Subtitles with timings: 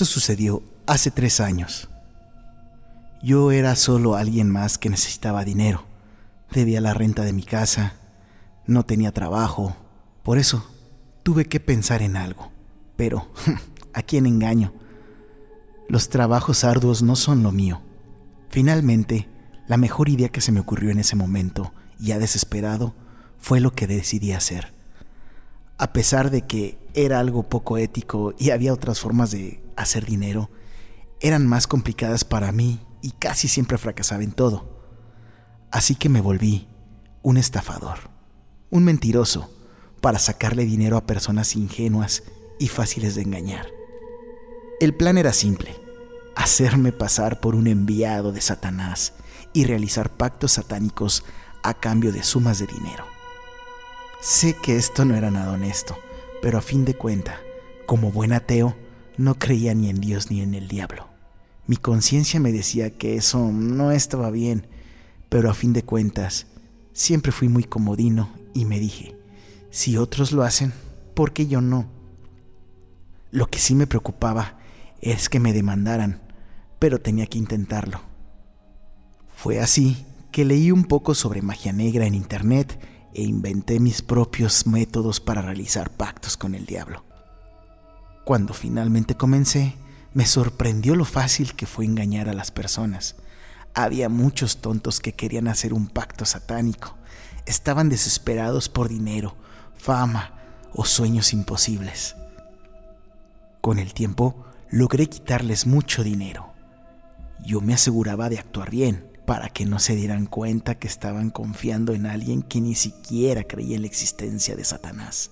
[0.00, 1.90] Esto sucedió hace tres años.
[3.22, 5.84] Yo era solo alguien más que necesitaba dinero.
[6.50, 7.96] Debía la renta de mi casa,
[8.64, 9.76] no tenía trabajo,
[10.22, 10.64] por eso
[11.22, 12.50] tuve que pensar en algo.
[12.96, 13.30] Pero,
[13.92, 14.72] ¿a quién engaño?
[15.86, 17.82] Los trabajos arduos no son lo mío.
[18.48, 19.28] Finalmente,
[19.68, 22.94] la mejor idea que se me ocurrió en ese momento, ya desesperado,
[23.36, 24.72] fue lo que decidí hacer.
[25.76, 30.50] A pesar de que era algo poco ético y había otras formas de hacer dinero,
[31.20, 34.80] eran más complicadas para mí y casi siempre fracasaba en todo.
[35.70, 36.68] Así que me volví
[37.22, 38.10] un estafador,
[38.70, 39.50] un mentiroso,
[40.00, 42.22] para sacarle dinero a personas ingenuas
[42.58, 43.66] y fáciles de engañar.
[44.80, 45.76] El plan era simple,
[46.34, 49.12] hacerme pasar por un enviado de Satanás
[49.52, 51.24] y realizar pactos satánicos
[51.62, 53.04] a cambio de sumas de dinero.
[54.20, 55.98] Sé que esto no era nada honesto,
[56.40, 57.40] pero a fin de cuenta,
[57.86, 58.76] como buen ateo,
[59.20, 61.06] no creía ni en Dios ni en el diablo.
[61.66, 64.66] Mi conciencia me decía que eso no estaba bien,
[65.28, 66.46] pero a fin de cuentas,
[66.94, 69.14] siempre fui muy comodino y me dije,
[69.68, 70.72] si otros lo hacen,
[71.14, 71.86] ¿por qué yo no?
[73.30, 74.58] Lo que sí me preocupaba
[75.02, 76.22] es que me demandaran,
[76.78, 78.00] pero tenía que intentarlo.
[79.36, 82.80] Fue así que leí un poco sobre magia negra en internet
[83.12, 87.09] e inventé mis propios métodos para realizar pactos con el diablo.
[88.24, 89.76] Cuando finalmente comencé,
[90.12, 93.16] me sorprendió lo fácil que fue engañar a las personas.
[93.74, 96.96] Había muchos tontos que querían hacer un pacto satánico.
[97.46, 99.34] Estaban desesperados por dinero,
[99.76, 100.34] fama
[100.72, 102.16] o sueños imposibles.
[103.60, 106.52] Con el tiempo, logré quitarles mucho dinero.
[107.44, 111.94] Yo me aseguraba de actuar bien, para que no se dieran cuenta que estaban confiando
[111.94, 115.30] en alguien que ni siquiera creía en la existencia de Satanás.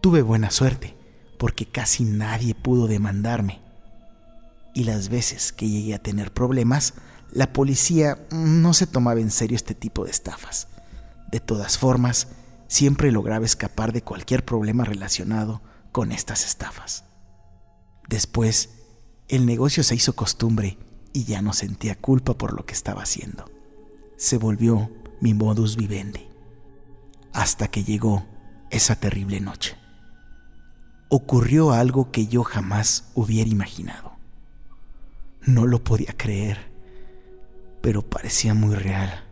[0.00, 0.94] Tuve buena suerte,
[1.38, 3.60] porque casi nadie pudo demandarme.
[4.74, 6.94] Y las veces que llegué a tener problemas,
[7.32, 10.68] la policía no se tomaba en serio este tipo de estafas.
[11.30, 12.28] De todas formas,
[12.68, 15.62] siempre lograba escapar de cualquier problema relacionado
[15.92, 17.04] con estas estafas.
[18.08, 18.70] Después,
[19.28, 20.78] el negocio se hizo costumbre
[21.12, 23.50] y ya no sentía culpa por lo que estaba haciendo.
[24.16, 26.28] Se volvió mi modus vivendi.
[27.32, 28.26] Hasta que llegó
[28.70, 29.76] esa terrible noche.
[31.10, 34.12] Ocurrió algo que yo jamás hubiera imaginado.
[35.42, 36.70] No lo podía creer,
[37.80, 39.24] pero parecía muy real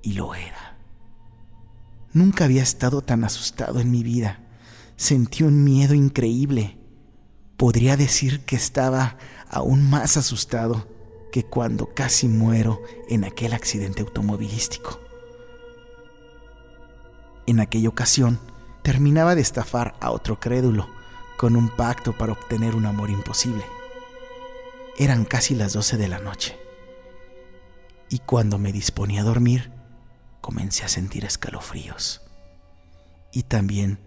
[0.00, 0.78] y lo era.
[2.14, 4.40] Nunca había estado tan asustado en mi vida.
[4.96, 6.78] Sentí un miedo increíble.
[7.58, 9.18] Podría decir que estaba
[9.50, 10.88] aún más asustado
[11.30, 12.80] que cuando casi muero
[13.10, 14.98] en aquel accidente automovilístico.
[17.46, 18.40] En aquella ocasión,
[18.86, 20.88] terminaba de estafar a otro crédulo
[21.36, 23.64] con un pacto para obtener un amor imposible.
[24.96, 26.56] Eran casi las 12 de la noche.
[28.08, 29.72] Y cuando me disponía a dormir,
[30.40, 32.22] comencé a sentir escalofríos.
[33.32, 33.98] Y también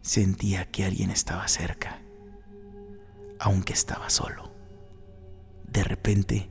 [0.00, 2.00] sentía que alguien estaba cerca,
[3.38, 4.50] aunque estaba solo.
[5.68, 6.48] De repente,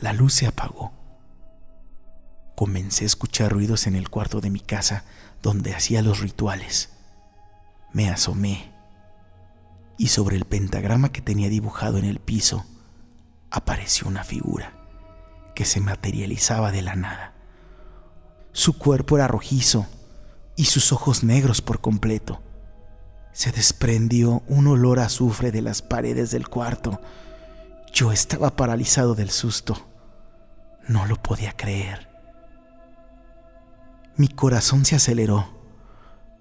[0.00, 0.92] la luz se apagó.
[2.58, 5.04] Comencé a escuchar ruidos en el cuarto de mi casa
[5.42, 6.88] donde hacía los rituales.
[7.92, 8.72] Me asomé
[9.96, 12.66] y sobre el pentagrama que tenía dibujado en el piso
[13.52, 14.72] apareció una figura
[15.54, 17.32] que se materializaba de la nada.
[18.50, 19.86] Su cuerpo era rojizo
[20.56, 22.42] y sus ojos negros por completo.
[23.30, 27.00] Se desprendió un olor a azufre de las paredes del cuarto
[27.92, 29.76] yo estaba paralizado del susto.
[30.88, 32.07] No lo podía creer.
[34.18, 35.48] Mi corazón se aceleró.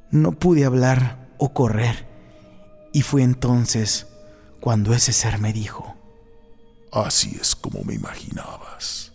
[0.09, 2.07] No pude hablar o correr.
[2.91, 4.07] Y fue entonces
[4.59, 5.95] cuando ese ser me dijo,
[6.91, 9.11] Así es como me imaginabas.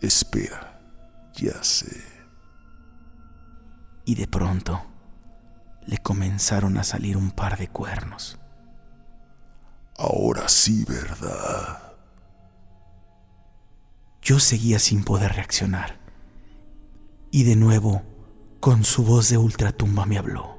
[0.00, 0.80] Espera,
[1.34, 2.02] ya sé.
[4.04, 4.82] Y de pronto
[5.86, 8.38] le comenzaron a salir un par de cuernos.
[9.96, 11.92] Ahora sí, ¿verdad?
[14.20, 16.03] Yo seguía sin poder reaccionar.
[17.34, 18.02] Y de nuevo,
[18.60, 20.56] con su voz de ultratumba me habló.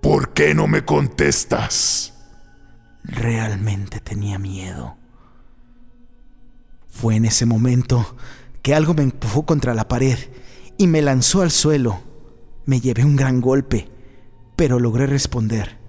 [0.00, 2.14] ¿Por qué no me contestas?
[3.02, 4.96] Realmente tenía miedo.
[6.86, 8.16] Fue en ese momento
[8.62, 10.18] que algo me empujó contra la pared
[10.78, 12.00] y me lanzó al suelo.
[12.64, 13.90] Me llevé un gran golpe,
[14.54, 15.82] pero logré responder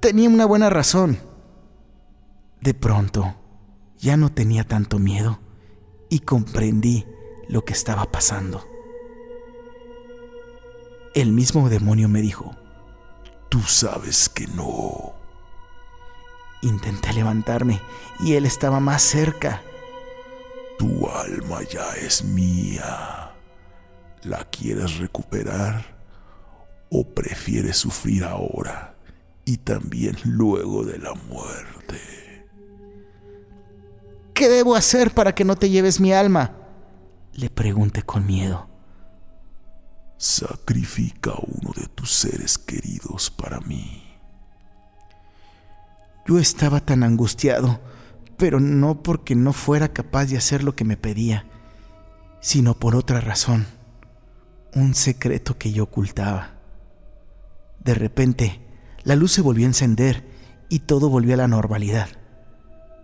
[0.00, 1.18] tenía una buena razón.
[2.60, 3.34] De pronto,
[3.98, 5.40] ya no tenía tanto miedo
[6.08, 7.06] y comprendí
[7.48, 8.66] lo que estaba pasando.
[11.14, 12.56] El mismo demonio me dijo,
[13.48, 15.12] tú sabes que no.
[16.62, 17.80] Intenté levantarme
[18.20, 19.62] y él estaba más cerca.
[20.78, 23.32] Tu alma ya es mía.
[24.22, 25.84] ¿La quieres recuperar
[26.90, 28.94] o prefieres sufrir ahora
[29.44, 32.00] y también luego de la muerte?
[34.32, 36.61] ¿Qué debo hacer para que no te lleves mi alma?
[37.34, 38.68] Le pregunté con miedo.
[40.18, 44.02] Sacrifica a uno de tus seres queridos para mí.
[46.26, 47.80] Yo estaba tan angustiado,
[48.36, 51.46] pero no porque no fuera capaz de hacer lo que me pedía,
[52.40, 53.66] sino por otra razón,
[54.74, 56.58] un secreto que yo ocultaba.
[57.80, 58.60] De repente,
[59.04, 60.28] la luz se volvió a encender
[60.68, 62.08] y todo volvió a la normalidad.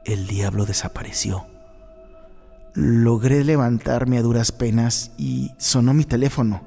[0.04, 1.46] El diablo desapareció.
[2.74, 6.62] Logré levantarme a duras penas y sonó mi teléfono.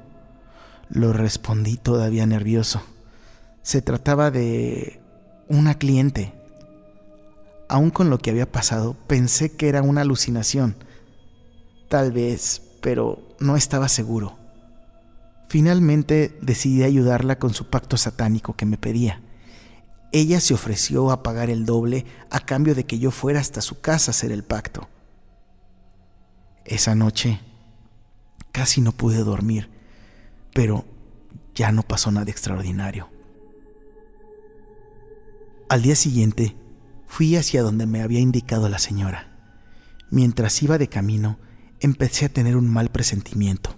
[0.88, 2.82] Lo respondí todavía nervioso.
[3.62, 5.00] Se trataba de
[5.48, 6.32] una cliente.
[7.68, 10.76] Aún con lo que había pasado, pensé que era una alucinación.
[11.88, 14.36] Tal vez, pero no estaba seguro.
[15.48, 19.20] Finalmente decidí ayudarla con su pacto satánico que me pedía.
[20.10, 23.80] Ella se ofreció a pagar el doble a cambio de que yo fuera hasta su
[23.80, 24.88] casa a hacer el pacto.
[26.64, 27.40] Esa noche
[28.52, 29.68] casi no pude dormir,
[30.54, 30.84] pero
[31.54, 33.08] ya no pasó nada extraordinario.
[35.68, 36.54] Al día siguiente
[37.06, 39.32] fui hacia donde me había indicado la señora.
[40.10, 41.38] Mientras iba de camino,
[41.80, 43.74] empecé a tener un mal presentimiento.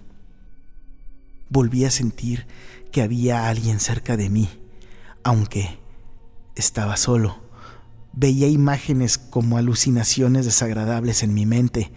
[1.49, 2.47] Volví a sentir
[2.91, 4.49] que había alguien cerca de mí,
[5.23, 5.79] aunque
[6.55, 7.43] estaba solo.
[8.13, 11.91] Veía imágenes como alucinaciones desagradables en mi mente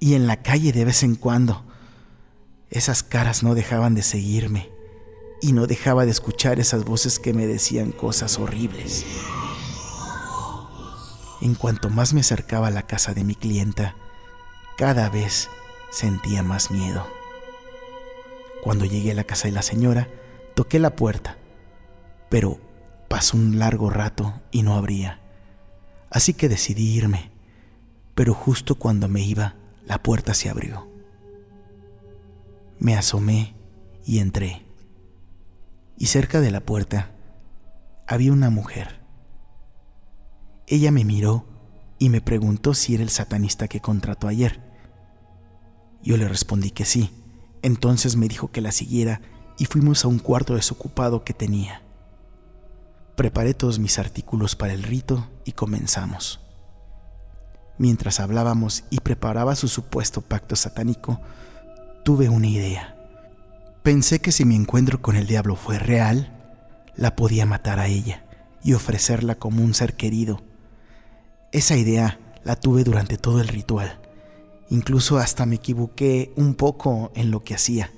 [0.00, 1.64] y en la calle de vez en cuando.
[2.70, 4.70] Esas caras no dejaban de seguirme
[5.40, 9.04] y no dejaba de escuchar esas voces que me decían cosas horribles.
[11.40, 13.94] En cuanto más me acercaba a la casa de mi clienta,
[14.76, 15.48] cada vez
[15.90, 17.06] sentía más miedo.
[18.62, 20.08] Cuando llegué a la casa de la señora,
[20.54, 21.38] toqué la puerta,
[22.28, 22.60] pero
[23.08, 25.20] pasó un largo rato y no abría.
[26.10, 27.30] Así que decidí irme,
[28.14, 29.54] pero justo cuando me iba,
[29.88, 30.86] la puerta se abrió.
[32.78, 33.56] Me asomé
[34.04, 34.66] y entré.
[35.96, 37.10] Y cerca de la puerta
[38.06, 39.00] había una mujer.
[40.66, 41.46] Ella me miró
[41.98, 44.60] y me preguntó si era el satanista que contrató ayer.
[46.02, 47.10] Yo le respondí que sí.
[47.62, 49.22] Entonces me dijo que la siguiera
[49.56, 51.82] y fuimos a un cuarto desocupado que tenía.
[53.16, 56.40] Preparé todos mis artículos para el rito y comenzamos.
[57.78, 61.20] Mientras hablábamos y preparaba su supuesto pacto satánico,
[62.04, 62.96] tuve una idea.
[63.84, 66.34] Pensé que si mi encuentro con el diablo fue real,
[66.96, 68.24] la podía matar a ella
[68.64, 70.42] y ofrecerla como un ser querido.
[71.52, 74.00] Esa idea la tuve durante todo el ritual.
[74.70, 77.92] Incluso hasta me equivoqué un poco en lo que hacía.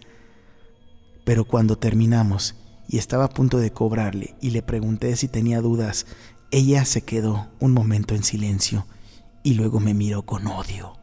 [1.25, 2.55] Pero cuando terminamos
[2.87, 6.05] y estaba a punto de cobrarle y le pregunté si tenía dudas,
[6.51, 8.87] ella se quedó un momento en silencio
[9.43, 10.97] y luego me miró con odio.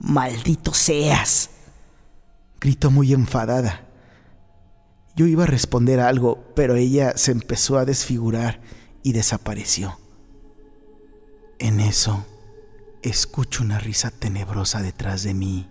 [0.00, 1.50] Maldito seas,
[2.60, 3.84] gritó muy enfadada.
[5.16, 8.60] Yo iba a responder algo, pero ella se empezó a desfigurar
[9.02, 9.98] y desapareció.
[11.58, 12.24] En eso,
[13.02, 15.68] escucho una risa tenebrosa detrás de mí.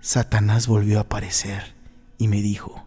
[0.00, 1.74] Satanás volvió a aparecer
[2.18, 2.86] y me dijo,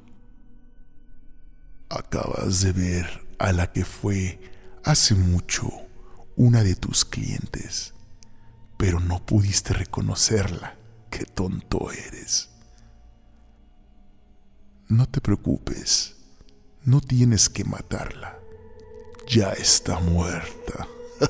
[1.89, 4.39] Acabas de ver a la que fue
[4.83, 5.86] hace mucho
[6.37, 7.95] una de tus clientes,
[8.77, 10.75] pero no pudiste reconocerla.
[11.09, 12.49] Qué tonto eres.
[14.87, 16.15] No te preocupes,
[16.83, 18.37] no tienes que matarla.
[19.27, 20.87] Ya está muerta.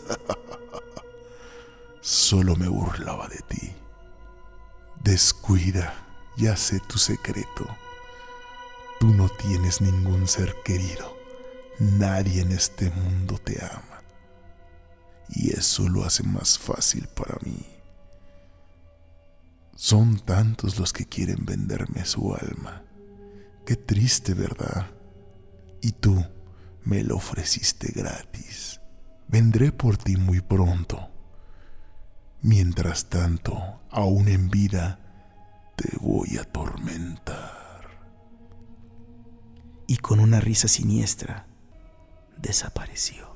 [2.02, 3.74] Solo me burlaba de ti.
[5.02, 7.66] Descuida, ya sé tu secreto.
[9.00, 11.16] Tú no tienes ningún ser querido.
[11.80, 13.97] Nadie en este mundo te ama
[15.30, 17.66] y eso lo hace más fácil para mí.
[19.76, 22.84] Son tantos los que quieren venderme su alma.
[23.66, 24.90] Qué triste, ¿verdad?
[25.82, 26.26] Y tú
[26.84, 28.80] me lo ofreciste gratis.
[29.28, 31.10] Vendré por ti muy pronto.
[32.42, 35.00] Mientras tanto, aún en vida,
[35.76, 38.08] te voy a atormentar.
[39.86, 41.46] Y con una risa siniestra,
[42.38, 43.27] desapareció.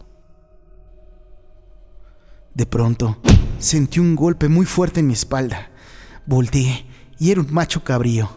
[2.53, 3.17] De pronto,
[3.59, 5.69] sentí un golpe muy fuerte en mi espalda.
[6.25, 6.85] Volteé
[7.17, 8.29] y era un macho cabrío.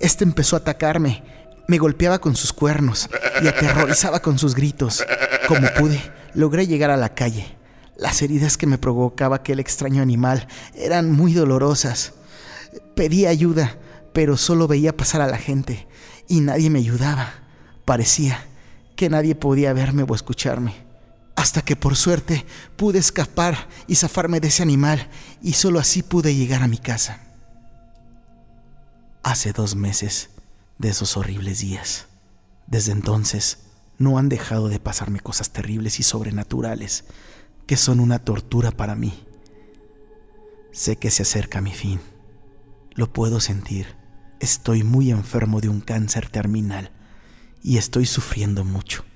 [0.00, 1.22] Este empezó a atacarme.
[1.68, 3.08] Me golpeaba con sus cuernos
[3.42, 5.04] y aterrorizaba con sus gritos.
[5.46, 6.00] Como pude,
[6.34, 7.46] logré llegar a la calle.
[7.96, 12.14] Las heridas que me provocaba aquel extraño animal eran muy dolorosas.
[12.96, 13.76] Pedí ayuda,
[14.12, 15.86] pero solo veía pasar a la gente
[16.26, 17.34] y nadie me ayudaba.
[17.84, 18.42] Parecía
[18.96, 20.89] que nadie podía verme o escucharme.
[21.40, 22.44] Hasta que por suerte
[22.76, 25.08] pude escapar y zafarme de ese animal
[25.40, 27.18] y solo así pude llegar a mi casa.
[29.22, 30.28] Hace dos meses
[30.76, 32.08] de esos horribles días.
[32.66, 33.60] Desde entonces
[33.96, 37.04] no han dejado de pasarme cosas terribles y sobrenaturales
[37.66, 39.24] que son una tortura para mí.
[40.72, 42.02] Sé que se acerca mi fin.
[42.90, 43.96] Lo puedo sentir.
[44.40, 46.90] Estoy muy enfermo de un cáncer terminal
[47.62, 49.06] y estoy sufriendo mucho.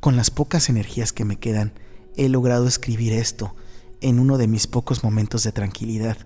[0.00, 1.72] Con las pocas energías que me quedan,
[2.16, 3.56] he logrado escribir esto
[4.00, 6.18] en uno de mis pocos momentos de tranquilidad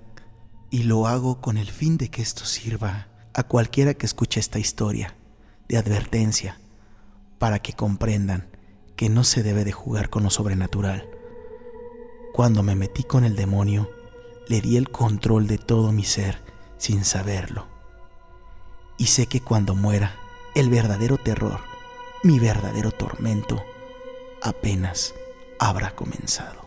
[0.70, 4.58] y lo hago con el fin de que esto sirva a cualquiera que escuche esta
[4.58, 5.16] historia
[5.68, 6.60] de advertencia
[7.38, 8.46] para que comprendan
[8.94, 11.08] que no se debe de jugar con lo sobrenatural.
[12.34, 13.90] Cuando me metí con el demonio,
[14.48, 16.42] le di el control de todo mi ser
[16.76, 17.66] sin saberlo.
[18.98, 20.14] Y sé que cuando muera,
[20.54, 21.71] el verdadero terror,
[22.22, 23.64] mi verdadero tormento,
[24.40, 25.14] apenas
[25.58, 26.61] habrá comenzado.